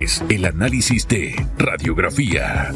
es 0.00 0.22
el 0.28 0.44
análisis 0.44 1.08
de 1.08 1.34
radiografía. 1.56 2.72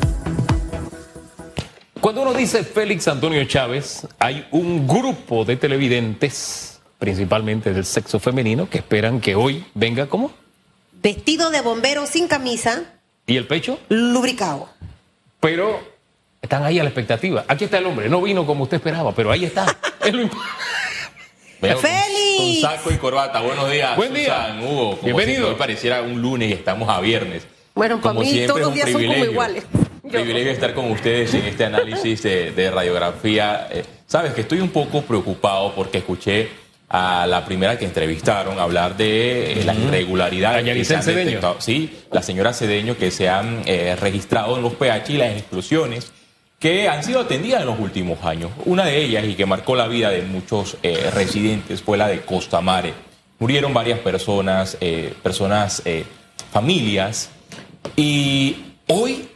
Cuando 2.01 2.23
uno 2.23 2.35
dice 2.35 2.65
Félix 2.65 3.07
Antonio 3.07 3.45
Chávez, 3.45 4.09
hay 4.19 4.49
un 4.51 4.89
grupo 4.89 5.45
de 5.45 5.55
televidentes, 5.55 6.81
principalmente 6.99 7.73
del 7.73 7.85
sexo 7.85 8.19
femenino, 8.19 8.69
que 8.69 8.79
esperan 8.79 9.21
que 9.21 9.37
hoy 9.37 9.65
venga 9.75 10.09
como. 10.09 10.33
Vestido 11.01 11.51
de 11.51 11.61
bombero 11.61 12.09
sin 12.09 12.27
camisa. 12.27 12.83
¿Y 13.29 13.37
el 13.37 13.47
pecho? 13.47 13.79
Lubricado. 13.89 14.69
Pero 15.39 15.79
están 16.41 16.65
ahí 16.65 16.81
a 16.81 16.83
la 16.83 16.89
expectativa. 16.89 17.45
Aquí 17.47 17.67
está 17.67 17.79
el 17.79 17.87
hombre, 17.87 18.09
no 18.09 18.21
vino 18.21 18.45
como 18.45 18.65
usted 18.65 18.79
esperaba, 18.79 19.15
pero 19.15 19.31
ahí 19.31 19.45
está. 19.45 19.65
es 20.05 20.13
lo 20.13 20.23
Veo 21.63 21.79
¡Félix! 21.79 22.61
Con, 22.61 22.71
saco 22.71 22.91
y 22.91 22.97
corbata. 22.97 23.41
Buenos 23.41 23.71
días, 23.71 23.97
Buen 23.97 24.13
día. 24.13 24.59
Hugo. 24.61 24.99
Bienvenido. 25.01 25.49
hoy 25.49 25.55
pareciera 25.55 26.03
un 26.03 26.21
lunes 26.21 26.51
y 26.51 26.55
estamos 26.55 26.89
a 26.89 27.01
viernes. 27.01 27.47
Bueno, 27.77 28.01
para 28.01 28.19
mí 28.19 28.43
todos 28.49 28.63
los 28.63 28.75
días 28.75 28.91
son 28.91 29.07
como 29.07 29.25
iguales. 29.25 29.65
Privilegio 30.11 30.51
estar 30.51 30.75
con 30.75 30.91
ustedes 30.91 31.33
en 31.35 31.45
este 31.45 31.65
análisis 31.65 32.21
de, 32.25 32.71
radiografía. 32.75 33.69
Eh, 33.71 33.85
Sabes 34.09 34.35
que 34.35 34.41
estoy 34.41 34.59
un 34.59 34.71
poco 34.71 35.03
preocupado 35.03 35.73
porque 35.73 35.99
escuché 35.99 36.49
a 36.89 37.29
la 37.29 37.45
primera 37.45 37.79
que 37.79 37.85
entrevistaron 37.85 38.59
hablar 38.59 38.97
de 38.97 39.61
eh, 39.61 39.65
las 39.65 39.79
irregularidades 39.79 40.65
que 40.65 40.85
se 40.85 40.97
han 40.97 41.07
detectado. 41.07 41.61
Sí, 41.61 41.97
la 42.11 42.23
señora 42.23 42.53
Cedeño 42.53 42.97
que 42.97 43.13
se 43.13 43.29
han 43.29 43.63
eh, 43.67 43.95
registrado 43.95 44.57
en 44.57 44.63
los 44.63 44.75
PH 44.75 45.13
y 45.13 45.17
las 45.17 45.31
explosiones 45.31 46.13
que 46.63 46.89
han 46.89 47.03
sido 47.03 47.19
atendidas 47.19 47.63
en 47.63 47.67
los 47.67 47.81
últimos 47.81 48.25
años. 48.25 48.53
Una 48.67 48.85
de 48.85 49.03
ellas 49.03 49.25
y 49.27 49.35
que 49.35 49.47
marcó 49.47 49.75
la 49.75 49.89
vida 49.89 50.11
de 50.11 50.23
muchos 50.23 50.77
eh, 50.85 51.11
residentes 51.13 51.83
fue 51.83 51.99
la 51.99 52.07
de 52.07 52.21
Costa 52.21 52.61
Mare. 52.61 52.95
Murieron 53.41 53.75
varias 53.75 53.99
personas, 53.99 54.79
eh, 54.81 55.13
personas, 55.25 55.83
eh, 55.85 56.05
familias, 56.53 57.31
y 57.97 58.59
hoy 58.87 59.29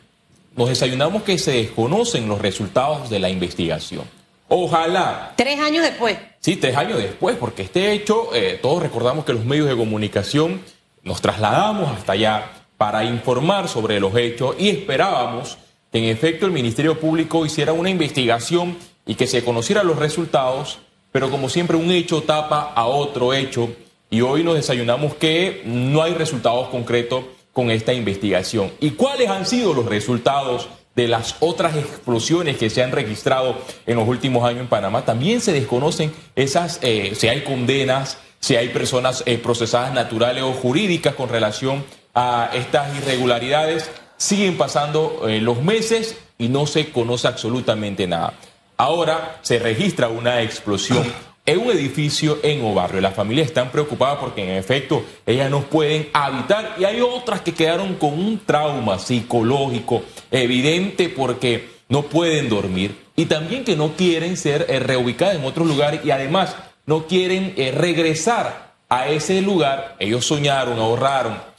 nos 0.55 0.69
desayunamos 0.69 1.25
que 1.25 1.37
se 1.37 1.51
desconocen 1.51 2.29
los 2.29 2.41
resultados 2.41 3.11
de 3.11 3.19
la 3.19 3.29
investigación. 3.29 4.05
Ojalá. 4.47 5.33
Tres 5.35 5.59
años 5.59 5.83
después. 5.83 6.17
Sí, 6.39 6.55
tres 6.55 6.77
años 6.77 6.99
después, 6.99 7.37
porque 7.37 7.63
este 7.63 7.91
hecho, 7.91 8.31
todos 8.63 8.81
recordamos 8.81 9.25
que 9.25 9.33
los 9.33 9.45
medios 9.45 9.69
de 9.69 9.77
comunicación 9.77 10.61
nos 11.03 11.21
trasladamos 11.21 11.91
hasta 11.91 12.13
allá 12.13 12.53
para 12.77 13.03
informar 13.03 13.67
sobre 13.67 13.99
los 13.99 14.15
hechos 14.15 14.55
y 14.61 14.69
esperábamos 14.69 15.59
en 15.93 16.05
efecto 16.05 16.47
el 16.47 16.53
Ministerio 16.53 16.99
Público 16.99 17.47
hiciera 17.47 17.73
una 17.73 17.91
investigación 17.91 18.77
y 19.07 19.15
que 19.15 19.27
se 19.27 19.45
conocieran 19.45 19.87
los 19.87 19.99
resultados, 19.99 20.79
pero 21.13 21.31
como 21.31 21.49
siempre 21.49 21.77
un 21.77 21.91
hecho 21.91 22.23
tapa 22.23 22.73
a 22.75 22.87
otro 22.87 23.33
hecho 23.33 23.71
y 24.11 24.21
hoy 24.21 24.45
nos 24.45 24.55
desayunamos 24.55 25.15
que 25.15 25.63
no 25.65 26.03
hay 26.03 26.15
resultados 26.15 26.69
concretos 26.69 27.25
con 27.53 27.71
esta 27.71 27.93
investigación. 27.95 28.71
¿Y 28.81 28.91
cuáles 28.91 29.31
han 29.31 29.47
sido 29.47 29.73
los 29.73 29.87
resultados 29.87 30.69
de 30.95 31.09
las 31.09 31.37
otras 31.41 31.77
explosiones 31.77 32.57
que 32.57 32.71
se 32.71 32.83
han 32.83 32.93
registrado 32.93 33.57
en 33.87 33.97
los 33.97 34.07
últimos 34.07 34.45
años 34.45 34.61
en 34.61 34.69
Panamá? 34.69 35.05
También 35.05 35.41
se 35.41 35.53
desconocen 35.53 36.13
esas, 36.35 36.79
eh, 36.83 37.13
si 37.15 37.29
hay 37.29 37.43
condenas, 37.43 38.19
si 38.41 38.57
hay 38.57 38.69
personas 38.69 39.23
eh, 39.27 39.39
procesadas 39.39 39.95
naturales 39.95 40.43
o 40.43 40.53
jurídicas 40.53 41.15
con 41.15 41.29
relación 41.29 41.85
a 42.15 42.51
estas 42.55 42.95
irregularidades 42.97 43.91
siguen 44.17 44.57
pasando 44.57 45.29
eh, 45.29 45.41
los 45.41 45.63
meses 45.63 46.17
y 46.39 46.49
no 46.49 46.67
se 46.67 46.91
conoce 46.91 47.29
absolutamente 47.29 48.07
nada. 48.07 48.35
Ahora 48.77 49.39
se 49.43 49.59
registra 49.59 50.09
una 50.09 50.43
explosión 50.43 51.05
en 51.47 51.59
un 51.61 51.71
edificio 51.71 52.39
en 52.43 52.65
Obarrio. 52.65 53.01
Las 53.01 53.15
familias 53.15 53.47
están 53.47 53.71
preocupadas 53.71 54.19
porque 54.19 54.43
en 54.43 54.57
efecto 54.57 55.05
ellas 55.25 55.51
no 55.51 55.63
pueden 55.63 56.09
habitar 56.13 56.75
y 56.79 56.85
hay 56.85 57.01
otras 57.01 57.41
que 57.41 57.55
quedaron 57.55 57.95
con 57.95 58.13
un 58.13 58.41
trauma 58.45 58.99
psicológico 58.99 60.03
evidente 60.31 61.09
porque 61.09 61.77
no 61.89 62.03
pueden 62.03 62.49
dormir 62.49 63.07
y 63.15 63.27
también 63.27 63.65
que 63.65 63.77
no 63.77 63.93
quieren 63.93 64.37
ser 64.37 64.67
eh, 64.69 64.81
reubicadas 64.81 65.37
en 65.37 65.45
otro 65.45 65.65
lugar 65.65 66.01
y 66.05 66.11
además 66.11 66.57
no 66.85 67.07
quieren 67.07 67.55
eh, 67.57 67.73
regresar 67.73 68.75
a 68.89 69.09
ese 69.09 69.41
lugar. 69.41 69.97
Ellos 69.99 70.27
soñaron, 70.27 70.79
ahorraron 70.79 71.56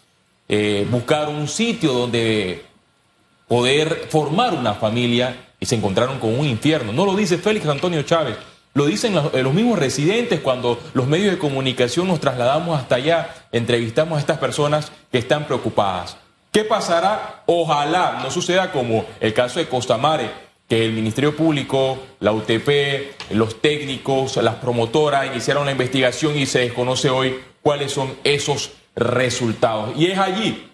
eh, 0.49 0.87
buscar 0.89 1.29
un 1.29 1.47
sitio 1.47 1.93
donde 1.93 2.65
poder 3.47 4.07
formar 4.09 4.53
una 4.53 4.73
familia 4.73 5.47
y 5.59 5.65
se 5.65 5.75
encontraron 5.75 6.19
con 6.19 6.37
un 6.37 6.45
infierno. 6.45 6.93
No 6.93 7.05
lo 7.05 7.15
dice 7.15 7.37
Félix 7.37 7.65
Antonio 7.67 8.01
Chávez, 8.03 8.37
lo 8.73 8.85
dicen 8.85 9.15
los, 9.15 9.33
eh, 9.33 9.41
los, 9.41 9.53
mismos 9.53 9.79
residentes 9.79 10.39
cuando 10.39 10.79
los 10.93 11.07
medios 11.07 11.31
de 11.31 11.39
comunicación 11.39 12.07
nos 12.07 12.19
trasladamos 12.19 12.79
hasta 12.79 12.95
allá, 12.95 13.33
entrevistamos 13.51 14.17
a 14.17 14.19
estas 14.19 14.37
personas 14.37 14.91
que 15.11 15.17
están 15.17 15.45
preocupadas. 15.45 16.17
¿Qué 16.51 16.63
pasará? 16.63 17.43
Ojalá 17.45 18.19
no 18.23 18.31
suceda 18.31 18.71
como 18.71 19.05
el 19.19 19.33
caso 19.33 19.59
de 19.59 19.67
Costamare, 19.67 20.47
que 20.67 20.85
el 20.85 20.91
Ministerio 20.91 21.35
Público, 21.35 21.97
la 22.19 22.31
UTP, 22.33 23.31
los 23.31 23.61
técnicos, 23.61 24.37
las 24.37 24.55
promotoras 24.55 25.27
iniciaron 25.27 25.65
la 25.65 25.71
investigación 25.71 26.37
y 26.37 26.45
se 26.45 26.59
desconoce 26.59 27.09
hoy 27.09 27.39
cuáles 27.61 27.91
son 27.91 28.15
esos 28.23 28.71
resultados. 28.97 29.95
Y 29.95 30.07
es 30.07 30.17
allí 30.17 30.67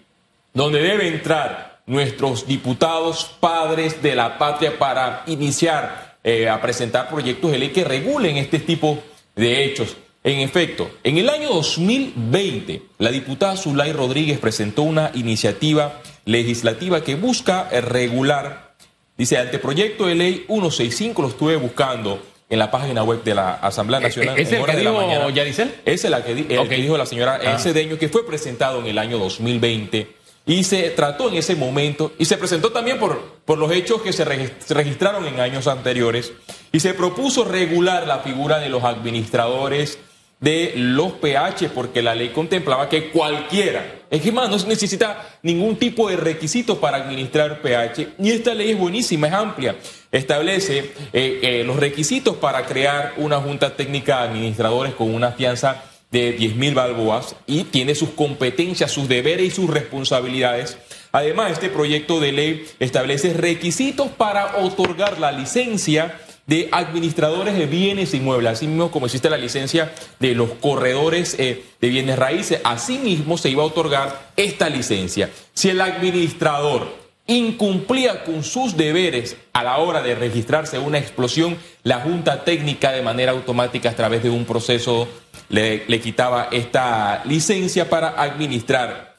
donde 0.52 0.80
deben 0.80 1.14
entrar 1.14 1.82
nuestros 1.86 2.46
diputados 2.46 3.30
padres 3.38 4.02
de 4.02 4.16
la 4.16 4.38
patria 4.38 4.78
para 4.78 5.22
iniciar 5.26 6.16
eh, 6.24 6.48
a 6.48 6.60
presentar 6.60 7.08
proyectos 7.08 7.52
de 7.52 7.58
ley 7.58 7.68
que 7.68 7.84
regulen 7.84 8.38
este 8.38 8.58
tipo 8.58 8.98
de 9.36 9.64
hechos. 9.64 9.96
En 10.22 10.40
efecto, 10.40 10.90
en 11.02 11.18
el 11.18 11.28
año 11.28 11.50
2020, 11.50 12.82
la 12.96 13.10
diputada 13.10 13.58
Zulay 13.58 13.92
Rodríguez 13.92 14.38
presentó 14.38 14.82
una 14.82 15.10
iniciativa 15.12 16.00
legislativa 16.24 17.02
que 17.02 17.14
busca 17.14 17.68
regular, 17.68 18.74
dice, 19.18 19.36
anteproyecto 19.36 20.06
de 20.06 20.14
ley 20.14 20.44
165, 20.46 21.20
lo 21.20 21.28
estuve 21.28 21.56
buscando, 21.56 22.22
en 22.48 22.58
la 22.58 22.70
página 22.70 23.02
web 23.02 23.22
de 23.24 23.34
la 23.34 23.54
Asamblea 23.54 24.00
eh, 24.00 24.04
Nacional. 24.04 24.38
¿Es 24.38 24.52
el 24.52 24.64
que 24.64 24.76
dijo 24.76 25.30
Yadicel? 25.30 25.74
Esa 25.84 26.06
es 26.06 26.10
la 26.10 26.24
que, 26.24 26.34
dijo 26.34 26.96
la 26.96 27.06
señora 27.06 27.40
ah. 27.44 27.58
Cedeño, 27.58 27.98
que 27.98 28.08
fue 28.08 28.26
presentado 28.26 28.80
en 28.80 28.86
el 28.86 28.98
año 28.98 29.18
2020 29.18 30.24
y 30.46 30.64
se 30.64 30.90
trató 30.90 31.28
en 31.28 31.36
ese 31.36 31.56
momento 31.56 32.12
y 32.18 32.26
se 32.26 32.36
presentó 32.36 32.70
también 32.70 32.98
por, 32.98 33.18
por 33.44 33.58
los 33.58 33.72
hechos 33.72 34.02
que 34.02 34.12
se 34.12 34.24
registraron 34.24 35.26
en 35.26 35.40
años 35.40 35.66
anteriores 35.66 36.32
y 36.70 36.80
se 36.80 36.92
propuso 36.92 37.44
regular 37.44 38.06
la 38.06 38.18
figura 38.18 38.58
de 38.58 38.68
los 38.68 38.84
administradores 38.84 39.98
de 40.44 40.74
los 40.76 41.12
PH, 41.14 41.70
porque 41.70 42.02
la 42.02 42.14
ley 42.14 42.28
contemplaba 42.28 42.86
que 42.90 43.08
cualquiera, 43.08 44.02
es 44.10 44.20
que 44.20 44.30
más, 44.30 44.50
no 44.50 44.58
se 44.58 44.68
necesita 44.68 45.38
ningún 45.42 45.76
tipo 45.76 46.10
de 46.10 46.16
requisito 46.16 46.78
para 46.78 46.98
administrar 46.98 47.62
PH, 47.62 48.08
y 48.18 48.30
esta 48.30 48.52
ley 48.52 48.72
es 48.72 48.78
buenísima, 48.78 49.28
es 49.28 49.32
amplia, 49.32 49.76
establece 50.12 50.92
eh, 51.14 51.40
eh, 51.42 51.64
los 51.64 51.76
requisitos 51.76 52.36
para 52.36 52.66
crear 52.66 53.14
una 53.16 53.40
junta 53.40 53.74
técnica 53.74 54.18
de 54.18 54.28
administradores 54.28 54.92
con 54.92 55.14
una 55.14 55.32
fianza 55.32 55.82
de 56.10 56.32
10 56.32 56.56
mil 56.56 56.74
balboas 56.74 57.34
y 57.46 57.64
tiene 57.64 57.94
sus 57.94 58.10
competencias, 58.10 58.90
sus 58.92 59.08
deberes 59.08 59.46
y 59.46 59.50
sus 59.50 59.70
responsabilidades. 59.70 60.76
Además, 61.10 61.52
este 61.52 61.70
proyecto 61.70 62.20
de 62.20 62.32
ley 62.32 62.66
establece 62.78 63.32
requisitos 63.32 64.08
para 64.10 64.58
otorgar 64.58 65.18
la 65.18 65.32
licencia 65.32 66.20
de 66.46 66.68
administradores 66.72 67.56
de 67.56 67.66
bienes 67.66 68.12
inmuebles, 68.14 68.52
así 68.52 68.66
mismo 68.66 68.90
como 68.90 69.06
existe 69.06 69.30
la 69.30 69.38
licencia 69.38 69.92
de 70.20 70.34
los 70.34 70.50
corredores 70.52 71.36
eh, 71.38 71.64
de 71.80 71.88
bienes 71.88 72.18
raíces, 72.18 72.60
asimismo 72.64 73.38
se 73.38 73.50
iba 73.50 73.62
a 73.62 73.66
otorgar 73.66 74.32
esta 74.36 74.68
licencia. 74.68 75.30
Si 75.54 75.70
el 75.70 75.80
administrador 75.80 77.04
incumplía 77.26 78.24
con 78.24 78.44
sus 78.44 78.76
deberes 78.76 79.36
a 79.54 79.64
la 79.64 79.78
hora 79.78 80.02
de 80.02 80.14
registrarse 80.14 80.78
una 80.78 80.98
explosión, 80.98 81.56
la 81.82 82.00
Junta 82.00 82.44
Técnica 82.44 82.92
de 82.92 83.00
manera 83.00 83.32
automática 83.32 83.90
a 83.90 83.96
través 83.96 84.22
de 84.22 84.30
un 84.30 84.44
proceso 84.44 85.08
le, 85.48 85.84
le 85.86 86.00
quitaba 86.00 86.48
esta 86.52 87.22
licencia 87.24 87.88
para 87.88 88.20
administrar 88.20 89.14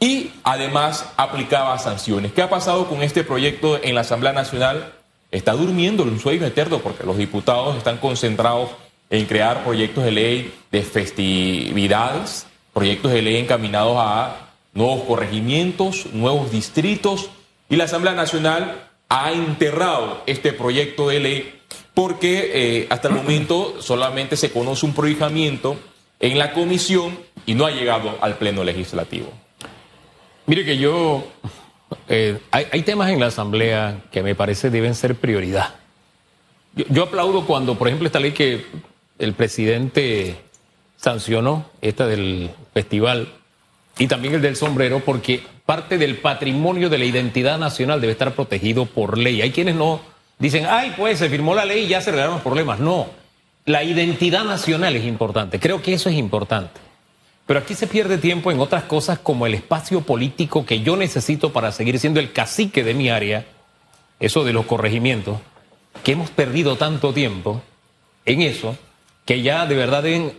y 0.00 0.32
además 0.42 1.06
aplicaba 1.16 1.78
sanciones. 1.78 2.32
¿Qué 2.32 2.42
ha 2.42 2.50
pasado 2.50 2.88
con 2.88 3.02
este 3.02 3.22
proyecto 3.22 3.80
en 3.82 3.94
la 3.94 4.00
Asamblea 4.00 4.32
Nacional? 4.32 4.92
Está 5.34 5.52
durmiendo 5.52 6.04
en 6.04 6.10
un 6.10 6.20
sueño 6.20 6.46
eterno 6.46 6.78
porque 6.78 7.04
los 7.04 7.18
diputados 7.18 7.76
están 7.76 7.98
concentrados 7.98 8.70
en 9.10 9.26
crear 9.26 9.64
proyectos 9.64 10.04
de 10.04 10.12
ley 10.12 10.54
de 10.70 10.82
festividades, 10.82 12.46
proyectos 12.72 13.12
de 13.12 13.22
ley 13.22 13.36
encaminados 13.36 13.96
a 13.98 14.52
nuevos 14.72 15.02
corregimientos, 15.04 16.06
nuevos 16.12 16.52
distritos, 16.52 17.30
y 17.68 17.76
la 17.76 17.84
Asamblea 17.84 18.14
Nacional 18.14 18.88
ha 19.08 19.32
enterrado 19.32 20.22
este 20.26 20.52
proyecto 20.52 21.08
de 21.08 21.20
ley 21.20 21.60
porque 21.94 22.50
eh, 22.54 22.86
hasta 22.90 23.08
el 23.08 23.14
momento 23.14 23.80
solamente 23.80 24.36
se 24.36 24.52
conoce 24.52 24.86
un 24.86 24.94
prohijamiento 24.94 25.76
en 26.20 26.38
la 26.38 26.52
comisión 26.52 27.18
y 27.44 27.54
no 27.54 27.66
ha 27.66 27.72
llegado 27.72 28.16
al 28.20 28.38
Pleno 28.38 28.62
Legislativo. 28.62 29.32
Mire 30.46 30.64
que 30.64 30.76
yo 30.76 31.24
eh, 32.08 32.38
hay, 32.50 32.82
temas 32.82 33.10
en 33.10 33.20
la 33.20 33.26
Asamblea 33.26 34.02
que 34.10 34.22
me 34.22 34.34
parece 34.34 34.70
deben 34.70 34.94
ser 34.94 35.14
prioridad. 35.14 35.74
Yo, 36.74 37.04
aplaudo 37.04 37.46
cuando, 37.46 37.76
por 37.76 37.88
ejemplo, 37.88 38.06
esta 38.06 38.20
ley 38.20 38.32
que 38.32 38.66
el 39.18 39.32
presidente 39.34 40.36
sancionó, 40.96 41.66
esta 41.80 42.06
del 42.06 42.50
festival, 42.72 43.28
y 43.98 44.08
también 44.08 44.34
el 44.34 44.42
del 44.42 44.56
sombrero, 44.56 45.00
porque 45.00 45.42
parte 45.66 45.98
del 45.98 46.16
patrimonio 46.16 46.88
de 46.88 46.98
la 46.98 47.04
identidad 47.04 47.58
nacional 47.58 48.00
debe 48.00 48.12
estar 48.12 48.34
protegido 48.34 48.86
por 48.86 49.18
ley. 49.18 49.40
Hay 49.40 49.52
quienes 49.52 49.76
no 49.76 50.00
dicen, 50.38 50.66
ay, 50.68 50.94
pues 50.96 51.18
se 51.18 51.28
firmó 51.28 51.54
la 51.54 51.64
ley 51.64 51.84
y 51.84 51.88
ya 51.88 52.00
se 52.00 52.10
arreglaron 52.10 52.34
los 52.34 52.42
problemas. 52.42 52.80
No, 52.80 53.06
la 53.64 53.84
identidad 53.84 54.44
nacional 54.44 54.96
es 54.96 55.04
importante. 55.04 55.60
Creo 55.60 55.80
que 55.80 55.94
eso 55.94 56.08
es 56.08 56.16
importante. 56.16 56.80
Pero 57.46 57.60
aquí 57.60 57.74
se 57.74 57.86
pierde 57.86 58.18
tiempo 58.18 58.50
en 58.50 58.60
otras 58.60 58.84
cosas 58.84 59.18
como 59.18 59.46
el 59.46 59.54
espacio 59.54 60.00
político 60.00 60.64
que 60.64 60.80
yo 60.80 60.96
necesito 60.96 61.52
para 61.52 61.72
seguir 61.72 61.98
siendo 61.98 62.20
el 62.20 62.32
cacique 62.32 62.82
de 62.82 62.94
mi 62.94 63.10
área, 63.10 63.44
eso 64.18 64.44
de 64.44 64.52
los 64.52 64.64
corregimientos, 64.64 65.38
que 66.02 66.12
hemos 66.12 66.30
perdido 66.30 66.76
tanto 66.76 67.12
tiempo 67.12 67.62
en 68.24 68.42
eso, 68.42 68.76
que 69.26 69.42
ya 69.42 69.66
de 69.66 69.74
verdad 69.74 70.02
deben 70.02 70.32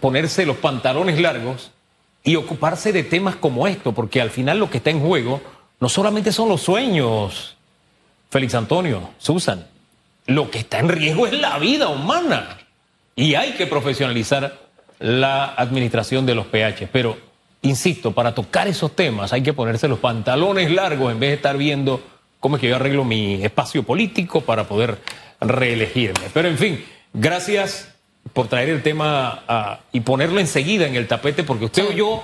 ponerse 0.00 0.46
los 0.46 0.56
pantalones 0.56 1.20
largos 1.20 1.70
y 2.24 2.36
ocuparse 2.36 2.92
de 2.92 3.02
temas 3.02 3.36
como 3.36 3.66
esto, 3.66 3.92
porque 3.92 4.20
al 4.20 4.30
final 4.30 4.58
lo 4.58 4.70
que 4.70 4.78
está 4.78 4.90
en 4.90 5.00
juego 5.00 5.40
no 5.80 5.88
solamente 5.88 6.32
son 6.32 6.48
los 6.48 6.62
sueños, 6.62 7.56
Félix 8.30 8.54
Antonio, 8.54 9.10
Susan, 9.18 9.66
lo 10.26 10.50
que 10.50 10.60
está 10.60 10.78
en 10.78 10.88
riesgo 10.88 11.26
es 11.26 11.32
la 11.34 11.58
vida 11.58 11.88
humana 11.88 12.58
y 13.16 13.34
hay 13.34 13.52
que 13.52 13.66
profesionalizar 13.66 14.61
la 15.02 15.46
administración 15.54 16.24
de 16.24 16.34
los 16.34 16.46
PH. 16.46 16.88
Pero, 16.92 17.18
insisto, 17.60 18.12
para 18.12 18.34
tocar 18.34 18.68
esos 18.68 18.94
temas 18.94 19.32
hay 19.32 19.42
que 19.42 19.52
ponerse 19.52 19.88
los 19.88 19.98
pantalones 19.98 20.70
largos 20.70 21.12
en 21.12 21.20
vez 21.20 21.30
de 21.30 21.36
estar 21.36 21.56
viendo 21.56 22.00
cómo 22.40 22.56
es 22.56 22.60
que 22.60 22.68
yo 22.68 22.76
arreglo 22.76 23.04
mi 23.04 23.44
espacio 23.44 23.82
político 23.82 24.40
para 24.40 24.64
poder 24.64 24.98
reelegirme. 25.40 26.26
Pero, 26.32 26.48
en 26.48 26.56
fin, 26.56 26.84
gracias 27.12 27.88
por 28.32 28.46
traer 28.46 28.68
el 28.70 28.82
tema 28.82 29.42
ah, 29.48 29.80
y 29.92 30.00
ponerlo 30.00 30.38
enseguida 30.38 30.86
en 30.86 30.94
el 30.94 31.08
tapete, 31.08 31.42
porque 31.42 31.64
usted 31.64 31.84
oyó 31.86 32.22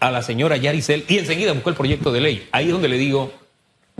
a 0.00 0.10
la 0.10 0.22
señora 0.22 0.56
Yaricel 0.56 1.04
y 1.08 1.18
enseguida 1.18 1.52
buscó 1.52 1.70
el 1.70 1.76
proyecto 1.76 2.10
de 2.10 2.20
ley. 2.20 2.48
Ahí 2.50 2.66
es 2.66 2.72
donde 2.72 2.88
le 2.88 2.98
digo 2.98 3.32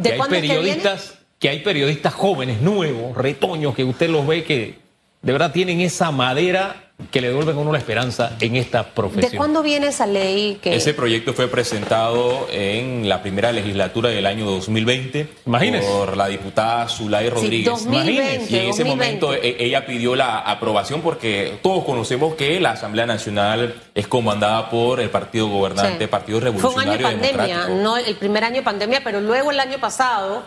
que 0.03 0.13
hay 0.13 0.21
periodistas, 0.29 1.19
que 1.39 1.49
hay 1.49 1.61
periodistas 1.61 2.13
jóvenes, 2.13 2.61
nuevos, 2.61 3.17
retoños, 3.17 3.77
que 3.77 3.85
usted 3.85 4.11
los 4.11 4.27
ve 4.27 4.43
que 4.43 4.79
de 5.23 5.33
verdad 5.33 5.53
tienen 5.53 5.81
esa 5.81 6.11
madera 6.11 6.82
que 7.11 7.21
le 7.21 7.29
devuelven 7.29 7.57
a 7.57 7.59
uno 7.59 7.73
la 7.73 7.79
esperanza 7.79 8.37
en 8.41 8.57
esta 8.57 8.95
profesión. 8.95 9.33
¿De 9.33 9.37
cuándo 9.37 9.63
viene 9.63 9.89
esa 9.89 10.07
ley? 10.07 10.59
Que... 10.63 10.75
Ese 10.75 10.95
proyecto 10.95 11.33
fue 11.33 11.49
presentado 11.49 12.47
en 12.51 13.09
la 13.09 13.23
primera 13.23 13.51
legislatura 13.53 14.11
del 14.11 14.27
año 14.27 14.45
2020 14.47 15.29
por 15.45 16.17
la 16.17 16.29
diputada 16.29 16.89
Zulay 16.89 17.29
Rodríguez. 17.29 17.79
Sí, 17.79 17.85
2020, 17.87 18.47
y 18.53 18.57
en 18.57 18.69
ese 18.69 18.85
momento 18.85 19.35
e, 19.35 19.57
ella 19.59 19.85
pidió 19.85 20.15
la 20.15 20.39
aprobación 20.39 21.01
porque 21.03 21.59
todos 21.63 21.85
conocemos 21.85 22.35
que 22.35 22.61
la 22.61 22.73
Asamblea 22.73 23.07
Nacional 23.07 23.75
es 23.95 24.07
comandada 24.07 24.71
por 24.71 25.01
el 25.01 25.11
partido 25.11 25.49
gobernante, 25.49 26.09
Partido 26.09 26.41
Revolucionario 26.41 26.85
Fue 26.85 27.15
un 27.15 27.21
año 27.21 27.21
de 27.21 27.33
pandemia, 27.33 27.69
no 27.69 27.97
el 27.97 28.17
primer 28.17 28.45
año 28.45 28.57
de 28.57 28.63
pandemia, 28.63 29.01
pero 29.03 29.21
luego 29.21 29.51
el 29.51 29.61
año 29.61 29.79
pasado 29.79 30.45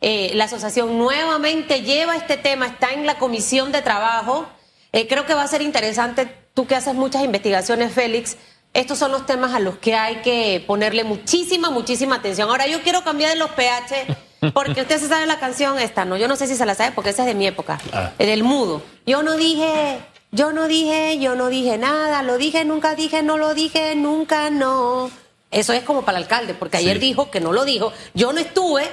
eh, 0.00 0.32
la 0.34 0.44
asociación 0.44 0.98
nuevamente 0.98 1.82
lleva 1.82 2.16
este 2.16 2.36
tema, 2.36 2.66
está 2.66 2.92
en 2.92 3.06
la 3.06 3.16
comisión 3.16 3.72
de 3.72 3.80
trabajo 3.80 4.46
eh, 4.94 5.08
creo 5.08 5.26
que 5.26 5.34
va 5.34 5.42
a 5.42 5.48
ser 5.48 5.60
interesante, 5.60 6.32
tú 6.54 6.68
que 6.68 6.76
haces 6.76 6.94
muchas 6.94 7.24
investigaciones, 7.24 7.92
Félix, 7.92 8.36
estos 8.72 8.96
son 8.96 9.10
los 9.10 9.26
temas 9.26 9.52
a 9.52 9.58
los 9.58 9.76
que 9.78 9.96
hay 9.96 10.22
que 10.22 10.62
ponerle 10.64 11.02
muchísima, 11.02 11.68
muchísima 11.70 12.14
atención. 12.14 12.48
Ahora 12.48 12.68
yo 12.68 12.80
quiero 12.80 13.02
cambiar 13.02 13.32
de 13.32 13.36
los 13.36 13.50
pH, 13.50 14.52
porque 14.54 14.82
usted 14.82 15.00
se 15.00 15.08
sabe 15.08 15.26
la 15.26 15.40
canción 15.40 15.80
esta, 15.80 16.04
¿no? 16.04 16.16
Yo 16.16 16.28
no 16.28 16.36
sé 16.36 16.46
si 16.46 16.54
se 16.54 16.64
la 16.64 16.76
sabe 16.76 16.92
porque 16.92 17.10
esa 17.10 17.22
es 17.22 17.26
de 17.26 17.34
mi 17.34 17.44
época, 17.44 17.80
ah. 17.92 18.12
del 18.18 18.44
mudo. 18.44 18.82
Yo 19.04 19.24
no 19.24 19.36
dije, 19.36 19.98
yo 20.30 20.52
no 20.52 20.68
dije, 20.68 21.18
yo 21.18 21.34
no 21.34 21.48
dije 21.48 21.76
nada, 21.76 22.22
lo 22.22 22.38
dije, 22.38 22.64
nunca 22.64 22.94
dije, 22.94 23.24
no 23.24 23.36
lo 23.36 23.52
dije, 23.52 23.96
nunca, 23.96 24.48
no. 24.50 25.10
Eso 25.50 25.72
es 25.72 25.82
como 25.82 26.04
para 26.04 26.18
el 26.18 26.22
alcalde, 26.22 26.54
porque 26.54 26.76
ayer 26.76 27.00
dijo 27.00 27.32
que 27.32 27.40
no 27.40 27.52
lo 27.52 27.64
dijo. 27.64 27.92
Yo 28.14 28.32
no 28.32 28.38
estuve, 28.38 28.88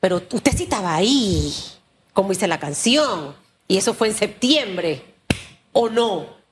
pero 0.00 0.16
usted 0.16 0.50
sí 0.56 0.64
estaba 0.64 0.96
ahí, 0.96 1.54
como 2.12 2.30
dice 2.30 2.48
la 2.48 2.58
canción. 2.58 3.36
Y 3.68 3.76
eso 3.76 3.94
fue 3.94 4.08
en 4.08 4.14
septiembre 4.14 5.11
o 5.72 5.88
no? 5.88 6.42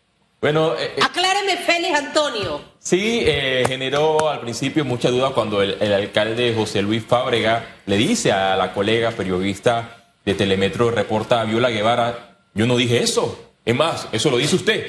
Bueno, 0.40 0.74
eh, 0.74 0.92
eh, 0.96 1.00
acláreme, 1.02 1.58
Félix 1.58 1.98
Antonio. 1.98 2.62
Sí, 2.78 3.20
eh, 3.24 3.62
generó 3.68 4.30
al 4.30 4.40
principio 4.40 4.86
mucha 4.86 5.10
duda 5.10 5.30
cuando 5.30 5.62
el, 5.62 5.92
alcalde 5.92 6.54
José 6.54 6.80
Luis 6.80 7.04
Fábrega 7.04 7.76
le 7.84 7.98
dice 7.98 8.32
a 8.32 8.56
la 8.56 8.72
colega 8.72 9.10
periodista 9.10 10.14
de 10.24 10.34
Telemetro 10.34 10.90
reporta 10.90 11.42
a 11.42 11.44
Viola 11.44 11.68
Guevara, 11.68 12.38
yo 12.54 12.66
no 12.66 12.78
dije 12.78 13.02
eso, 13.02 13.52
es 13.66 13.74
más, 13.74 14.08
eso 14.12 14.30
lo 14.30 14.38
dice 14.38 14.56
usted. 14.56 14.86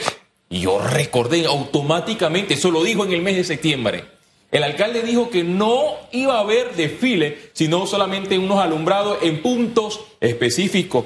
Y 0.49 0.61
yo 0.61 0.79
recordé 0.79 1.45
automáticamente, 1.45 2.53
eso 2.53 2.71
lo 2.71 2.83
dijo 2.83 3.03
en 3.03 3.11
el 3.11 3.21
mes 3.21 3.35
de 3.35 3.43
septiembre. 3.43 4.05
El 4.51 4.63
alcalde 4.63 5.01
dijo 5.01 5.29
que 5.29 5.43
no 5.43 5.95
iba 6.11 6.37
a 6.37 6.41
haber 6.41 6.75
desfile, 6.75 7.51
sino 7.53 7.87
solamente 7.87 8.37
unos 8.37 8.59
alumbrados 8.59 9.17
en 9.21 9.41
puntos 9.41 9.99
específicos. 10.19 11.05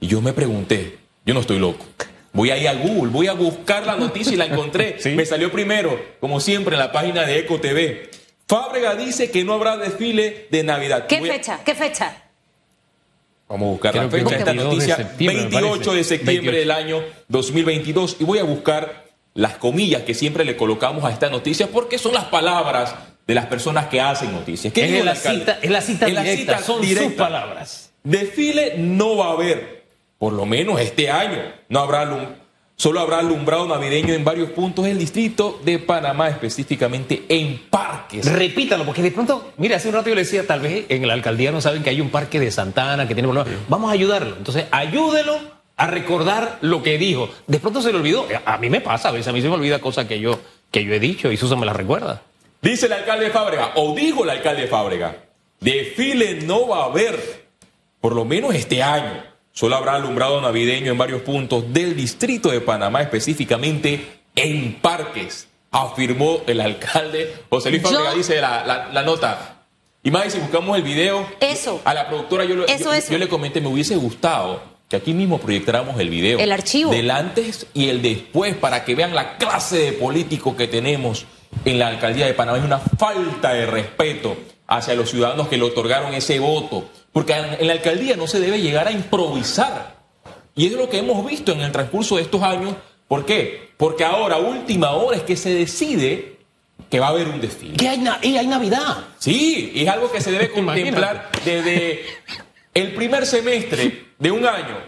Y 0.00 0.08
yo 0.08 0.20
me 0.20 0.32
pregunté, 0.32 0.98
yo 1.24 1.34
no 1.34 1.40
estoy 1.40 1.58
loco. 1.58 1.84
Voy 2.32 2.50
a 2.50 2.56
ir 2.56 2.68
a 2.68 2.74
Google, 2.74 3.10
voy 3.10 3.26
a 3.26 3.34
buscar 3.34 3.86
la 3.86 3.96
noticia 3.96 4.32
y 4.32 4.36
la 4.36 4.46
encontré. 4.46 4.96
Me 5.14 5.26
salió 5.26 5.52
primero, 5.52 6.00
como 6.20 6.40
siempre, 6.40 6.74
en 6.74 6.80
la 6.80 6.92
página 6.92 7.24
de 7.24 7.38
Eco 7.38 7.60
TV. 7.60 8.10
Fábrega 8.48 8.94
dice 8.94 9.30
que 9.30 9.44
no 9.44 9.54
habrá 9.54 9.76
desfile 9.76 10.48
de 10.50 10.62
Navidad. 10.62 11.06
¿Qué 11.06 11.20
fecha? 11.20 11.60
¿Qué 11.64 11.74
fecha? 11.74 12.16
Vamos 13.48 13.66
a 13.66 13.70
buscar 13.72 13.94
la 13.94 14.08
fecha 14.08 14.30
de 14.30 14.36
esta 14.36 14.54
noticia. 14.54 15.14
28 15.18 15.94
de 15.94 16.04
septiembre 16.04 16.58
del 16.58 16.70
año 16.70 17.02
2022. 17.28 18.16
Y 18.20 18.24
voy 18.24 18.38
a 18.38 18.44
buscar 18.44 19.04
las 19.34 19.56
comillas 19.56 20.02
que 20.02 20.14
siempre 20.14 20.44
le 20.44 20.56
colocamos 20.56 21.04
a 21.04 21.10
esta 21.10 21.30
noticia 21.30 21.68
porque 21.68 21.98
son 21.98 22.14
las 22.14 22.24
palabras 22.24 22.94
de 23.26 23.34
las 23.34 23.46
personas 23.46 23.86
que 23.86 24.00
hacen 24.00 24.32
noticias. 24.32 24.72
¿Qué 24.72 24.98
es, 24.98 25.04
la 25.04 25.14
cita, 25.14 25.58
es 25.62 25.70
la 25.70 25.80
cita 25.80 26.06
directa, 26.06 26.58
son 26.58 26.84
sus 26.84 27.12
palabras. 27.12 27.92
Desfile 28.02 28.74
no 28.78 29.16
va 29.16 29.28
a 29.28 29.32
haber 29.32 29.81
por 30.22 30.34
lo 30.34 30.46
menos 30.46 30.78
este 30.78 31.10
año, 31.10 31.40
no 31.68 31.80
habrá 31.80 32.38
solo 32.76 33.00
habrá 33.00 33.18
alumbrado 33.18 33.66
navideño 33.66 34.14
en 34.14 34.22
varios 34.22 34.50
puntos 34.50 34.84
del 34.84 34.96
distrito 34.96 35.60
de 35.64 35.80
Panamá, 35.80 36.28
específicamente 36.28 37.24
en 37.28 37.60
parques. 37.68 38.32
Repítalo, 38.32 38.84
porque 38.84 39.02
de 39.02 39.10
pronto, 39.10 39.50
mira, 39.56 39.78
hace 39.78 39.88
un 39.88 39.94
rato 39.94 40.10
yo 40.10 40.14
le 40.14 40.20
decía, 40.20 40.46
tal 40.46 40.60
vez 40.60 40.86
en 40.90 41.08
la 41.08 41.14
alcaldía 41.14 41.50
no 41.50 41.60
saben 41.60 41.82
que 41.82 41.90
hay 41.90 42.00
un 42.00 42.10
parque 42.10 42.38
de 42.38 42.52
Santana 42.52 43.08
que 43.08 43.14
tiene 43.14 43.28
Vamos 43.68 43.90
a 43.90 43.94
ayudarlo. 43.94 44.36
Entonces, 44.36 44.66
ayúdelo 44.70 45.40
a 45.76 45.88
recordar 45.88 46.58
lo 46.60 46.84
que 46.84 46.98
dijo. 46.98 47.28
De 47.48 47.58
pronto 47.58 47.82
se 47.82 47.90
le 47.90 47.98
olvidó. 47.98 48.24
A 48.44 48.58
mí 48.58 48.70
me 48.70 48.80
pasa, 48.80 49.08
a 49.08 49.10
veces 49.10 49.26
a 49.26 49.32
mí 49.32 49.42
se 49.42 49.48
me 49.48 49.56
olvida 49.56 49.80
cosas 49.80 50.06
que 50.06 50.20
yo, 50.20 50.38
que 50.70 50.84
yo 50.84 50.94
he 50.94 51.00
dicho 51.00 51.32
y 51.32 51.36
Susan 51.36 51.58
me 51.58 51.66
las 51.66 51.74
recuerda. 51.74 52.22
Dice 52.60 52.86
el 52.86 52.92
alcalde 52.92 53.30
Fábrega, 53.30 53.72
o 53.74 53.92
dijo 53.92 54.22
el 54.22 54.30
alcalde 54.30 54.68
Fábrega, 54.68 55.16
desfile 55.58 56.42
no 56.42 56.68
va 56.68 56.82
a 56.82 56.84
haber, 56.84 57.44
por 58.00 58.14
lo 58.14 58.24
menos 58.24 58.54
este 58.54 58.80
año. 58.84 59.31
Solo 59.52 59.76
habrá 59.76 59.94
alumbrado 59.94 60.40
navideño 60.40 60.92
en 60.92 60.98
varios 60.98 61.22
puntos 61.22 61.72
del 61.72 61.94
distrito 61.94 62.50
de 62.50 62.60
Panamá, 62.60 63.02
específicamente 63.02 64.22
en 64.34 64.80
parques, 64.80 65.48
afirmó 65.70 66.40
el 66.46 66.60
alcalde 66.60 67.34
José 67.50 67.70
Luis 67.70 67.82
Fábrega, 67.82 68.14
dice 68.14 68.40
la, 68.40 69.02
nota. 69.04 69.64
Y 70.02 70.10
más, 70.10 70.32
si 70.32 70.38
buscamos 70.38 70.76
el 70.76 70.82
video, 70.82 71.26
eso. 71.40 71.80
a 71.84 71.94
la 71.94 72.08
productora 72.08 72.44
yo, 72.44 72.66
yo, 72.66 73.18
le 73.18 73.28
comenté, 73.28 73.60
me 73.60 73.68
hubiese 73.68 73.94
gustado 73.96 74.62
que 74.88 74.96
aquí 74.96 75.12
mismo 75.12 75.38
proyectáramos 75.38 76.00
el 76.00 76.08
video. 76.08 76.38
El 76.38 76.50
archivo. 76.50 76.90
Del 76.90 77.10
antes 77.10 77.66
y 77.74 77.88
el 77.88 78.02
después, 78.02 78.56
para 78.56 78.84
que 78.84 78.94
vean 78.94 79.14
la 79.14 79.36
clase 79.36 79.78
de 79.78 79.92
político 79.92 80.56
que 80.56 80.66
tenemos 80.66 81.26
en 81.64 81.78
la 81.78 81.88
alcaldía 81.88 82.26
de 82.26 82.34
Panamá. 82.34 82.58
Es 82.58 82.64
una 82.64 82.78
falta 82.78 83.52
de 83.52 83.66
respeto 83.66 84.36
hacia 84.66 84.94
los 84.94 85.10
ciudadanos 85.10 85.48
que 85.48 85.56
le 85.56 85.64
otorgaron 85.64 86.14
ese 86.14 86.38
voto 86.38 86.88
porque 87.12 87.34
en 87.34 87.66
la 87.66 87.74
alcaldía 87.74 88.16
no 88.16 88.26
se 88.26 88.40
debe 88.40 88.60
llegar 88.60 88.88
a 88.88 88.92
improvisar. 88.92 89.96
Y 90.54 90.66
es 90.66 90.72
lo 90.72 90.88
que 90.88 90.98
hemos 90.98 91.24
visto 91.26 91.52
en 91.52 91.60
el 91.60 91.70
transcurso 91.70 92.16
de 92.16 92.22
estos 92.22 92.42
años. 92.42 92.74
¿Por 93.06 93.26
qué? 93.26 93.70
Porque 93.76 94.04
ahora, 94.04 94.38
última 94.38 94.92
hora, 94.92 95.18
es 95.18 95.22
que 95.22 95.36
se 95.36 95.52
decide 95.52 96.38
que 96.88 97.00
va 97.00 97.06
a 97.06 97.10
haber 97.10 97.28
un 97.28 97.40
desfile. 97.40 97.76
Que 97.76 97.88
hay, 97.88 98.02
y 98.22 98.36
hay 98.36 98.46
Navidad. 98.46 99.04
Sí, 99.18 99.72
es 99.74 99.88
algo 99.88 100.10
que 100.10 100.20
se 100.20 100.32
debe 100.32 100.50
contemplar 100.52 101.30
desde 101.44 102.04
el 102.72 102.94
primer 102.94 103.26
semestre 103.26 104.06
de 104.18 104.30
un 104.30 104.46
año 104.46 104.78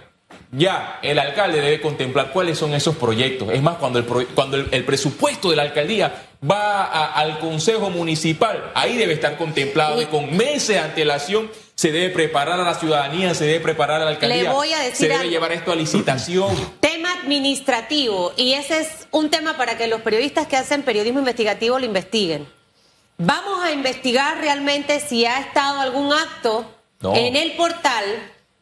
ya 0.57 1.01
el 1.03 1.19
alcalde 1.19 1.61
debe 1.61 1.81
contemplar 1.81 2.31
cuáles 2.33 2.59
son 2.59 2.75
esos 2.75 2.97
proyectos. 2.97 3.51
Es 3.53 3.63
más, 3.63 3.77
cuando 3.77 3.99
el, 3.99 4.05
cuando 4.05 4.57
el, 4.57 4.85
presupuesto 4.85 5.51
de 5.51 5.57
la 5.57 5.63
alcaldía 5.63 6.27
va 6.49 6.85
al 6.85 7.39
Consejo 7.41 7.91
Municipal, 7.91 8.71
ahí 8.75 8.97
debe 8.97 9.15
estar 9.15 9.37
contemplado 9.37 10.01
y 10.01 10.07
con 10.07 10.37
meses 10.37 10.69
de 10.69 10.79
antelación 10.79 11.51
se 11.75 11.91
debe 11.91 12.11
preparar 12.11 12.61
a 12.61 12.63
la 12.63 12.75
ciudadanía, 12.75 13.35
se 13.35 13.47
debe 13.47 13.61
preparar 13.61 14.01
a 14.01 14.05
la 14.05 14.11
alcaldía. 14.13 14.45
Le 14.45 14.49
voy 14.49 14.73
a 14.73 14.79
decir 14.79 15.09
se 15.09 15.09
debe 15.09 15.29
llevar 15.29 15.53
esto 15.53 15.73
a 15.73 15.77
licitación. 15.77 16.55
Tema 16.81 17.13
administrativo, 17.15 18.33
y 18.37 18.53
ese 18.53 18.81
es 18.81 19.09
un 19.11 19.31
tema 19.31 19.57
para 19.57 19.77
que 19.77 19.89
los 19.89 20.03
periodistas 20.03 20.47
que 20.47 20.57
hacen 20.57 20.83
periodismo 20.83 21.19
investigativo 21.19 21.79
lo 21.79 21.85
investiguen. 21.85 22.47
Vamos 23.19 23.65
a 23.65 23.73
investigar 23.73 24.39
realmente 24.39 25.01
si 25.01 25.25
ha 25.25 25.41
estado 25.41 25.81
algún 25.81 26.13
acto 26.13 26.67
en 27.03 27.37
el 27.37 27.53
portal 27.53 28.05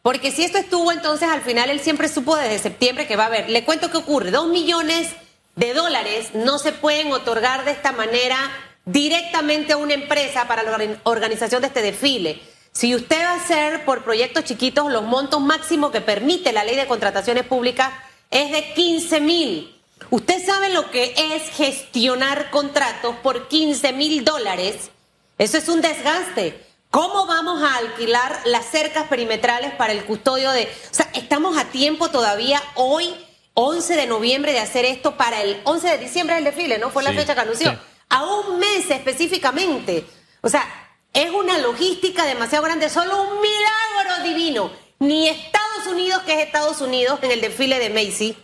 porque 0.02 0.32
si 0.32 0.42
esto 0.42 0.59
estuvo, 0.59 0.90
entonces 0.90 1.28
al 1.28 1.42
final 1.42 1.71
él 1.71 1.80
siempre 1.80 2.09
supo 2.09 2.37
desde 2.37 2.59
septiembre 2.59 3.06
que 3.06 3.16
va 3.16 3.25
a 3.25 3.28
haber. 3.28 3.49
Le 3.49 3.64
cuento 3.64 3.90
qué 3.90 3.99
ocurre. 3.99 4.32
Dos 4.32 4.49
millones 4.49 5.09
de 5.54 5.75
dólares 5.75 6.30
no 6.35 6.59
se 6.59 6.73
pueden 6.73 7.12
otorgar 7.12 7.64
de 7.64 7.71
esta 7.71 7.92
manera 7.92 8.37
directamente 8.85 9.75
a 9.75 9.76
una 9.76 9.94
empresa 9.94 10.49
para 10.49 10.64
la 10.64 10.99
organización 11.04 11.61
de 11.61 11.68
este 11.68 11.82
desfile. 11.82 12.42
Si 12.73 12.94
usted 12.94 13.23
va 13.23 13.32
a 13.32 13.37
hacer 13.37 13.85
por 13.85 14.02
proyectos 14.02 14.44
chiquitos, 14.44 14.90
los 14.90 15.04
montos 15.04 15.40
máximos 15.40 15.92
que 15.92 16.00
permite 16.00 16.52
la 16.52 16.64
ley 16.64 16.75
de 16.75 16.87
contrataciones 16.87 17.44
públicas 17.44 17.90
es 18.30 18.50
de 18.50 18.73
15 18.73 19.21
mil. 19.21 19.78
Usted 20.11 20.44
sabe 20.44 20.71
lo 20.71 20.90
que 20.90 21.14
es 21.16 21.50
gestionar 21.50 22.50
contratos 22.50 23.14
por 23.23 23.47
15 23.47 23.92
mil 23.92 24.25
dólares. 24.25 24.90
Eso 25.38 25.59
es 25.59 25.68
un 25.68 25.80
desgaste. 25.80 26.71
¿Cómo 26.92 27.25
vamos 27.25 27.62
a 27.62 27.76
alquilar 27.76 28.42
las 28.44 28.66
cercas 28.66 29.08
perimetrales 29.08 29.72
para 29.76 29.94
el 29.94 30.04
custodio 30.04 30.50
de... 30.50 30.64
O 30.90 30.94
sea, 30.94 31.08
estamos 31.14 31.56
a 31.56 31.64
tiempo 31.70 32.11
todavía 32.11 32.62
hoy, 32.75 33.14
11 33.54 33.96
de 33.96 34.06
noviembre, 34.06 34.52
de 34.52 34.58
hacer 34.58 34.84
esto 34.84 35.16
para 35.16 35.40
el 35.40 35.58
11 35.64 35.88
de 35.88 35.96
diciembre 35.96 36.34
del 36.34 36.44
desfile, 36.44 36.76
¿no? 36.76 36.90
Fue 36.90 37.02
la 37.02 37.14
fecha 37.14 37.34
que 37.34 37.40
anunció. 37.40 37.80
A 38.11 38.25
un 38.25 38.58
mes 38.58 38.90
específicamente. 38.90 40.04
O 40.42 40.50
sea, 40.50 40.68
es 41.14 41.30
una 41.30 41.56
logística 41.56 42.26
demasiado 42.26 42.62
grande, 42.62 42.90
solo 42.90 43.22
un 43.22 43.40
milagro 43.40 44.25
divino. 44.25 44.70
Ni 44.99 45.30
Estados 45.30 45.87
Unidos, 45.87 46.22
que 46.25 46.34
es 46.34 46.46
Estados 46.46 46.82
Unidos, 46.82 47.20
en 47.22 47.30
el 47.30 47.40
desfile 47.40 47.78
de 47.78 47.88
Macy, 47.88 48.37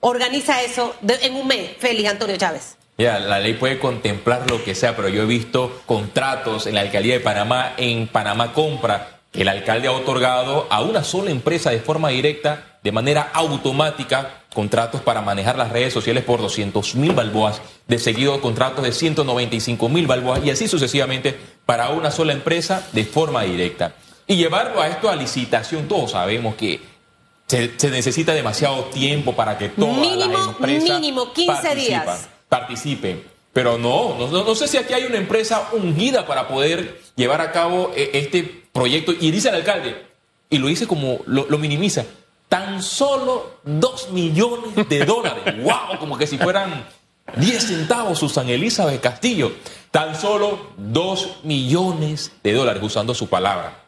organiza 0.00 0.60
eso 0.60 0.94
en 1.00 1.34
un 1.34 1.46
mes, 1.46 1.78
Félix 1.78 2.10
Antonio 2.10 2.36
Chávez. 2.36 2.75
Ya, 2.98 3.18
la 3.18 3.40
ley 3.40 3.52
puede 3.54 3.78
contemplar 3.78 4.50
lo 4.50 4.64
que 4.64 4.74
sea, 4.74 4.96
pero 4.96 5.08
yo 5.08 5.22
he 5.22 5.26
visto 5.26 5.82
contratos 5.84 6.66
en 6.66 6.74
la 6.74 6.80
alcaldía 6.80 7.14
de 7.14 7.20
Panamá, 7.20 7.74
en 7.76 8.06
Panamá 8.06 8.54
Compra, 8.54 9.20
que 9.32 9.42
el 9.42 9.48
alcalde 9.48 9.88
ha 9.88 9.92
otorgado 9.92 10.66
a 10.70 10.80
una 10.80 11.04
sola 11.04 11.30
empresa 11.30 11.70
de 11.70 11.80
forma 11.80 12.08
directa, 12.08 12.78
de 12.82 12.92
manera 12.92 13.30
automática, 13.34 14.44
contratos 14.54 15.02
para 15.02 15.20
manejar 15.20 15.58
las 15.58 15.72
redes 15.72 15.92
sociales 15.92 16.24
por 16.24 16.40
200 16.40 16.94
mil 16.94 17.12
balboas, 17.12 17.60
de 17.86 17.98
seguido 17.98 18.40
contratos 18.40 18.82
de 18.82 18.92
195 18.92 19.90
mil 19.90 20.06
balboas 20.06 20.42
y 20.42 20.48
así 20.48 20.66
sucesivamente 20.66 21.38
para 21.66 21.90
una 21.90 22.10
sola 22.10 22.32
empresa 22.32 22.88
de 22.92 23.04
forma 23.04 23.42
directa. 23.42 23.94
Y 24.26 24.36
llevarlo 24.36 24.80
a 24.80 24.88
esto 24.88 25.10
a 25.10 25.16
licitación, 25.16 25.86
todos 25.86 26.12
sabemos 26.12 26.54
que 26.54 26.80
se, 27.46 27.70
necesita 27.90 28.32
demasiado 28.32 28.84
tiempo 28.84 29.36
para 29.36 29.58
que 29.58 29.68
todas 29.68 29.98
mínimo, 29.98 30.32
las 30.32 30.48
empresas 30.48 31.00
mínimo 31.00 31.32
15 31.34 31.74
días 31.74 32.28
participen. 32.48 33.24
Pero 33.52 33.78
no, 33.78 34.28
no, 34.28 34.54
sé 34.54 34.68
si 34.68 34.76
aquí 34.76 34.92
hay 34.92 35.04
una 35.04 35.16
empresa 35.16 35.70
ungida 35.72 36.26
para 36.26 36.46
poder 36.46 37.00
llevar 37.16 37.40
a 37.40 37.52
cabo 37.52 37.90
eh, 37.96 38.10
este 38.12 38.42
proyecto. 38.70 39.12
Y 39.18 39.30
dice 39.30 39.48
el 39.48 39.54
alcalde, 39.54 39.96
y 40.50 40.58
lo 40.58 40.66
dice 40.66 40.86
como 40.86 41.20
lo, 41.24 41.46
minimiza, 41.56 42.04
tan 42.50 42.82
solo 42.82 43.60
dos 43.64 44.10
millones 44.10 44.88
de 44.88 45.04
dólares. 45.06 45.42
¡Wow! 45.62 45.98
Como 45.98 46.18
que 46.18 46.26
si 46.26 46.36
fueran 46.36 46.86
10 47.34 47.66
centavos, 47.66 48.18
Susan 48.18 48.48
Elizabeth 48.48 49.00
Castillo. 49.00 49.52
Tan 49.90 50.20
solo 50.20 50.72
dos 50.76 51.38
millones 51.42 52.32
de 52.42 52.52
dólares, 52.52 52.82
usando 52.82 53.14
su 53.14 53.28
palabra. 53.28 53.84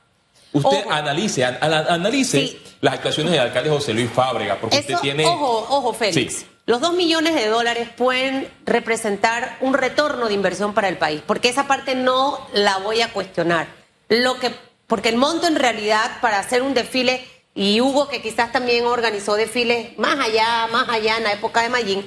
Usted 0.53 0.87
analice, 0.89 1.45
analice 1.45 2.59
las 2.81 2.95
actuaciones 2.95 3.33
del 3.33 3.43
alcalde 3.43 3.69
José 3.69 3.93
Luis 3.93 4.11
Fábrega, 4.11 4.57
porque 4.59 4.79
usted 4.79 4.97
tiene... 5.03 5.27
Ojo, 5.27 5.67
ojo, 5.69 5.93
Félix. 5.93 6.47
Los 6.69 6.83
dos 6.83 6.93
millones 6.93 7.35
de 7.35 7.47
dólares 7.47 7.89
pueden 7.97 8.47
representar 8.67 9.57
un 9.63 9.73
retorno 9.73 10.29
de 10.29 10.35
inversión 10.35 10.75
para 10.75 10.89
el 10.89 10.99
país, 10.99 11.23
porque 11.27 11.49
esa 11.49 11.67
parte 11.67 11.95
no 11.95 12.47
la 12.53 12.77
voy 12.77 13.01
a 13.01 13.11
cuestionar. 13.11 13.69
Lo 14.11 14.39
que, 14.39 14.55
porque 14.87 15.09
el 15.09 15.17
monto 15.17 15.47
en 15.47 15.57
realidad 15.57 16.21
para 16.21 16.39
hacer 16.39 16.61
un 16.61 16.75
desfile, 16.75 17.27
y 17.55 17.81
Hugo 17.81 18.09
que 18.09 18.21
quizás 18.21 18.53
también 18.53 18.85
organizó 18.85 19.35
desfiles 19.35 19.97
más 19.97 20.21
allá, 20.21 20.67
más 20.71 20.91
allá 20.91 21.17
en 21.17 21.25
la 21.25 21.33
época 21.33 21.63
de 21.63 21.71
Mayín, 21.71 22.07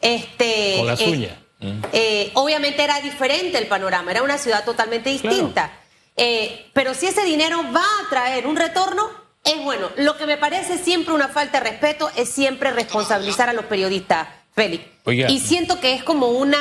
este, 0.00 0.74
con 0.78 0.86
las 0.88 1.00
eh, 1.00 1.08
uñas. 1.08 1.38
Eh, 1.92 2.32
obviamente 2.34 2.82
era 2.82 3.00
diferente 3.00 3.58
el 3.58 3.68
panorama, 3.68 4.10
era 4.10 4.24
una 4.24 4.38
ciudad 4.38 4.64
totalmente 4.64 5.08
distinta. 5.10 5.70
Eh, 6.16 6.66
pero 6.72 6.94
si 6.94 7.06
ese 7.06 7.22
dinero 7.22 7.62
va 7.72 7.84
a 7.84 8.10
traer 8.10 8.48
un 8.48 8.56
retorno, 8.56 9.08
es 9.50 9.64
bueno. 9.64 9.88
Lo 9.96 10.16
que 10.16 10.26
me 10.26 10.36
parece 10.36 10.78
siempre 10.78 11.14
una 11.14 11.28
falta 11.28 11.60
de 11.60 11.70
respeto 11.70 12.10
es 12.16 12.28
siempre 12.28 12.70
responsabilizar 12.70 13.48
a 13.48 13.52
los 13.52 13.64
periodistas, 13.66 14.28
Félix. 14.54 14.84
Y 15.06 15.40
siento 15.40 15.80
que 15.80 15.94
es 15.94 16.02
como 16.02 16.28
una, 16.28 16.58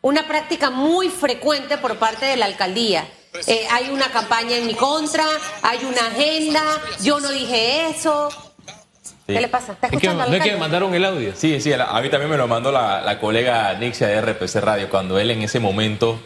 una 0.00 0.26
práctica 0.26 0.70
muy 0.70 1.08
frecuente 1.08 1.78
por 1.78 1.96
parte 1.96 2.26
de 2.26 2.36
la 2.36 2.46
alcaldía. 2.46 3.06
Eh, 3.46 3.66
hay 3.70 3.88
una 3.90 4.10
campaña 4.10 4.56
en 4.56 4.66
mi 4.66 4.74
contra, 4.74 5.24
hay 5.62 5.84
una 5.84 6.06
agenda, 6.06 6.62
yo 7.02 7.18
no 7.18 7.30
dije 7.30 7.88
eso. 7.88 8.28
¿Qué 9.26 9.40
le 9.40 9.48
pasa? 9.48 9.72
¿Está 9.72 9.86
escuchando 9.86 10.26
¿No 10.26 10.34
es 10.34 10.42
que 10.42 10.52
me 10.52 10.58
mandaron 10.58 10.94
el 10.94 11.04
audio? 11.04 11.32
Sí, 11.34 11.60
sí, 11.60 11.72
a 11.72 12.00
mí 12.00 12.10
también 12.10 12.30
me 12.30 12.36
lo 12.36 12.46
mandó 12.46 12.70
la, 12.70 13.18
colega 13.20 13.72
Nixia 13.74 14.08
de 14.08 14.20
RPC 14.20 14.56
Radio 14.56 14.90
cuando 14.90 15.18
él 15.18 15.30
en 15.30 15.42
ese 15.42 15.60
momento 15.60 16.20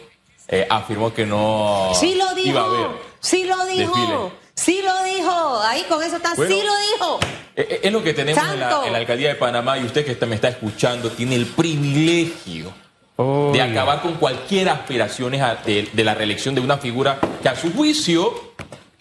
eh, 0.47 0.67
afirmó 0.69 1.13
que 1.13 1.25
no 1.25 1.91
sí 1.93 2.15
lo 2.15 2.33
dijo, 2.33 2.49
iba 2.49 2.61
a 2.61 2.65
haber. 2.65 2.87
Sí 3.19 3.43
lo 3.45 3.65
dijo. 3.65 4.31
Sí 4.57 4.81
lo 4.83 5.03
dijo, 5.03 5.61
ahí 5.61 5.83
con 5.87 6.01
eso 6.01 6.15
está, 6.15 6.35
sí 6.35 6.41
lo 6.41 6.47
dijo. 6.47 7.19
Eh, 7.55 7.67
eh, 7.69 7.79
es 7.83 7.91
lo 7.91 8.03
que 8.03 8.13
tenemos 8.13 8.43
en 8.43 8.59
la, 8.59 8.97
alcaldía 8.97 9.29
de 9.29 9.35
Panamá 9.35 9.77
y 9.77 9.85
usted 9.85 10.03
que 10.03 10.25
me 10.25 10.35
está 10.35 10.47
escuchando 10.47 11.11
tiene 11.11 11.35
el 11.35 11.45
privilegio 11.45 12.73
de 13.17 13.61
acabar 13.61 14.01
con 14.01 14.15
cualquier 14.15 14.69
aspiraciones 14.69 15.41
de, 15.63 15.87
de, 15.93 16.03
la 16.03 16.15
reelección 16.15 16.55
de 16.55 16.61
una 16.61 16.77
figura 16.77 17.19
que 17.41 17.49
a 17.49 17.55
su 17.55 17.71
juicio 17.71 18.53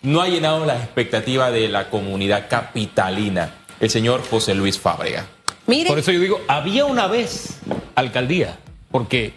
no 0.03 0.21
ha 0.21 0.29
llenado 0.29 0.65
las 0.67 0.83
expectativas 0.83 1.53
de 1.53 1.69
la 1.69 1.89
comunidad 1.89 2.49
capitalina, 2.49 3.55
el 3.81 3.91
señor 3.91 4.23
José 4.29 4.55
Luis 4.55 4.79
Fábrega. 4.79 5.27
Por 5.65 5.99
eso 5.99 6.13
yo 6.13 6.21
digo, 6.21 6.41
había 6.49 6.85
una 6.85 7.07
vez 7.09 7.61
alcaldía, 7.95 8.59
porque 8.91 9.35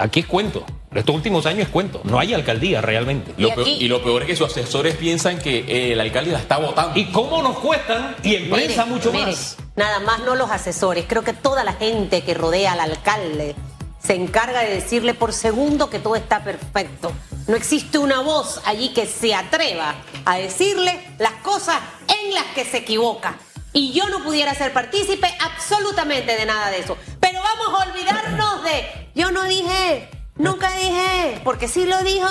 aquí 0.00 0.20
es 0.20 0.26
cuento. 0.26 0.64
Estos 0.92 1.14
últimos 1.14 1.46
años 1.46 1.62
es 1.62 1.68
cuento, 1.68 2.00
no 2.02 2.18
hay 2.18 2.34
alcaldía 2.34 2.80
realmente. 2.80 3.32
¿Y, 3.36 3.86
lo 3.86 4.02
peor 4.02 4.22
es 4.22 4.28
que 4.28 4.36
sus 4.36 4.48
asesores 4.48 4.96
piensan 4.96 5.38
que 5.38 5.58
eh, 5.60 5.92
el 5.92 6.00
alcalde 6.00 6.32
la 6.32 6.40
está 6.40 6.58
votando. 6.58 6.98
¿Y 6.98 7.06
cómo 7.12 7.42
nos 7.42 7.58
cuestan? 7.60 8.16
Y 8.24 8.34
empresa 8.34 8.86
mucho 8.86 9.12
más. 9.12 9.56
Nada 9.76 10.00
más 10.00 10.20
no 10.20 10.34
los 10.34 10.50
asesores, 10.50 11.04
creo 11.06 11.22
que 11.22 11.32
toda 11.32 11.62
la 11.62 11.74
gente 11.74 12.22
que 12.22 12.34
rodea 12.34 12.72
al 12.72 12.80
alcalde 12.80 13.54
se 14.02 14.14
encarga 14.14 14.62
de 14.62 14.74
decirle 14.74 15.14
por 15.14 15.32
segundo 15.32 15.90
que 15.90 16.00
todo 16.00 16.16
está 16.16 16.42
perfecto. 16.42 17.12
No 17.46 17.54
existe 17.54 17.98
una 17.98 18.20
voz 18.20 18.60
allí 18.64 18.92
que 18.92 19.06
se 19.06 19.34
atreva 19.34 19.94
a 20.24 20.38
decirle 20.38 21.00
las 21.18 21.34
cosas 21.34 21.78
en 22.08 22.34
las 22.34 22.46
que 22.46 22.64
se 22.64 22.78
equivoca. 22.78 23.36
Y 23.72 23.92
yo 23.92 24.08
no 24.08 24.24
pudiera 24.24 24.52
ser 24.54 24.72
partícipe 24.72 25.32
absolutamente 25.40 26.34
de 26.36 26.44
nada 26.44 26.70
de 26.70 26.80
eso. 26.80 26.96
Pero 27.20 27.38
vamos 27.40 27.80
a 27.80 27.90
olvidarnos 27.90 28.64
de, 28.64 28.99
yo 29.14 29.30
no 29.32 29.44
dije, 29.44 30.08
Nunca 30.40 30.72
dije, 30.72 31.40
porque 31.44 31.68
sí 31.68 31.84
lo 31.84 32.02
dijo. 32.02 32.26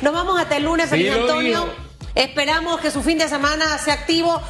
Nos 0.00 0.14
vamos 0.14 0.40
hasta 0.40 0.56
el 0.56 0.64
lunes, 0.64 0.88
Feliz 0.88 1.12
Antonio. 1.12 1.68
Esperamos 2.14 2.80
que 2.80 2.90
su 2.90 3.02
fin 3.02 3.18
de 3.18 3.28
semana 3.28 3.76
sea 3.76 3.94
activo. 3.94 4.40